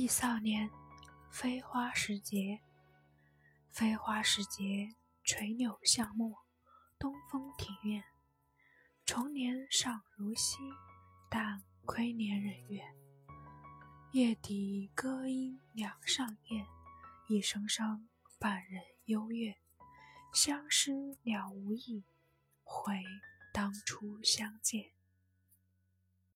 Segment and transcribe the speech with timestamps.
[0.00, 0.70] 忆少年，
[1.30, 2.62] 飞花时节，
[3.70, 6.38] 飞花时节，垂柳巷陌，
[6.98, 8.02] 东风庭院。
[9.04, 10.56] 重年尚如昔，
[11.28, 12.82] 但窥年人远。
[14.12, 16.64] 夜底歌音两上燕，
[17.28, 18.08] 一声声，
[18.38, 19.54] 伴人幽怨。
[20.32, 20.92] 相思
[21.24, 22.06] 了无益，
[22.62, 23.02] 悔
[23.52, 24.92] 当初相见。